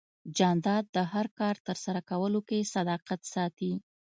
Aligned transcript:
جانداد 0.37 0.85
د 0.95 0.97
هر 1.11 1.25
کار 1.39 1.55
ترسره 1.67 2.01
کولو 2.09 2.39
کې 2.49 2.69
صداقت 2.73 3.21
ساتي. 3.33 3.71